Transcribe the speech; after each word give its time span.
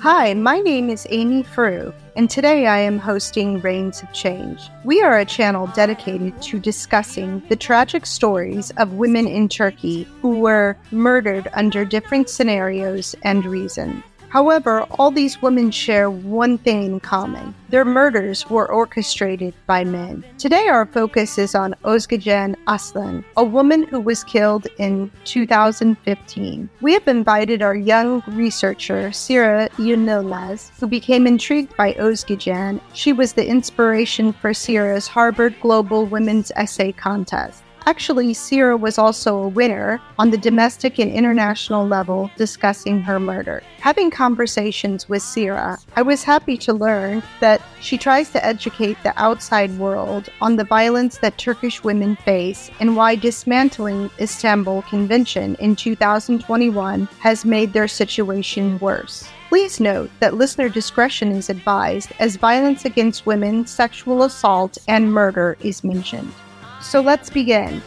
Hi, 0.00 0.34
my 0.34 0.58
name 0.58 0.90
is 0.90 1.06
Amy 1.08 1.42
Frew, 1.42 1.92
and 2.16 2.28
today 2.28 2.66
I 2.66 2.78
am 2.78 2.98
hosting 2.98 3.60
Reign 3.60 3.88
of 3.88 4.12
Chains. 4.12 4.68
We 4.84 5.02
are 5.02 5.18
a 5.18 5.24
channel 5.24 5.68
dedicated 5.68 6.40
to 6.42 6.60
discussing 6.60 7.42
the 7.48 7.56
tragic 7.56 8.04
stories 8.04 8.70
of 8.76 8.92
women 8.92 9.26
in 9.26 9.48
Turkey 9.48 10.06
who 10.20 10.38
were 10.38 10.76
murdered 10.90 11.48
under 11.54 11.86
different 11.86 12.28
scenarios 12.28 13.14
and 13.22 13.46
reasons. 13.46 14.02
However, 14.28 14.82
all 14.98 15.10
these 15.10 15.40
women 15.40 15.70
share 15.70 16.10
one 16.10 16.58
thing 16.58 16.84
in 16.84 17.00
common. 17.00 17.54
Their 17.68 17.84
murders 17.84 18.48
were 18.48 18.70
orchestrated 18.70 19.54
by 19.66 19.84
men. 19.84 20.24
Today, 20.38 20.68
our 20.68 20.86
focus 20.86 21.38
is 21.38 21.54
on 21.54 21.74
Özgecan 21.84 22.54
Aslan, 22.68 23.24
a 23.36 23.44
woman 23.44 23.84
who 23.84 24.00
was 24.00 24.24
killed 24.24 24.66
in 24.78 25.10
2015. 25.24 26.68
We 26.80 26.92
have 26.92 27.08
invited 27.08 27.62
our 27.62 27.74
young 27.74 28.22
researcher, 28.28 29.12
Serra 29.12 29.68
Yenilmez, 29.78 30.70
who 30.78 30.86
became 30.86 31.26
intrigued 31.26 31.76
by 31.76 31.94
Özgecan. 31.94 32.80
She 32.92 33.12
was 33.12 33.32
the 33.32 33.46
inspiration 33.46 34.32
for 34.32 34.54
Serra's 34.54 35.08
Harvard 35.08 35.54
Global 35.60 36.06
Women's 36.06 36.52
Essay 36.56 36.92
Contest. 36.92 37.62
Actually, 37.88 38.34
Serra 38.34 38.76
was 38.76 38.98
also 38.98 39.36
a 39.36 39.48
winner 39.48 40.00
on 40.18 40.30
the 40.30 40.36
domestic 40.36 40.98
and 40.98 41.08
international 41.12 41.86
level 41.86 42.28
discussing 42.36 43.00
her 43.00 43.20
murder. 43.20 43.62
Having 43.78 44.10
conversations 44.10 45.08
with 45.08 45.22
Serra, 45.22 45.78
I 45.94 46.02
was 46.02 46.24
happy 46.24 46.56
to 46.56 46.72
learn 46.72 47.22
that 47.38 47.62
she 47.80 47.96
tries 47.96 48.30
to 48.30 48.44
educate 48.44 48.96
the 49.04 49.14
outside 49.16 49.70
world 49.78 50.30
on 50.40 50.56
the 50.56 50.64
violence 50.64 51.18
that 51.18 51.38
Turkish 51.38 51.84
women 51.84 52.16
face 52.16 52.72
and 52.80 52.96
why 52.96 53.14
dismantling 53.14 54.10
Istanbul 54.18 54.82
Convention 54.82 55.54
in 55.60 55.76
2021 55.76 57.08
has 57.20 57.44
made 57.44 57.72
their 57.72 57.86
situation 57.86 58.80
worse. 58.80 59.28
Please 59.48 59.78
note 59.78 60.10
that 60.18 60.34
listener 60.34 60.68
discretion 60.68 61.30
is 61.30 61.50
advised 61.50 62.10
as 62.18 62.34
violence 62.34 62.84
against 62.84 63.26
women, 63.26 63.64
sexual 63.64 64.24
assault, 64.24 64.76
and 64.88 65.12
murder 65.12 65.56
is 65.60 65.84
mentioned. 65.84 66.32
So 66.86 67.00
let's 67.00 67.30
begin. 67.30 67.82